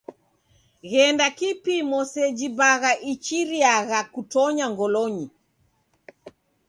[0.89, 5.25] Ghenda kupimo seji bagha iachiriagha kutonya ngolonyi.